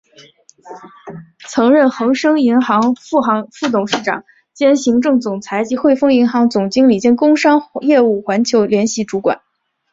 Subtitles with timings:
[1.47, 3.21] 曾任恒生银行副
[3.71, 9.41] 董事长兼行政总裁及汇丰银行总经理兼工商业务环球联席主管。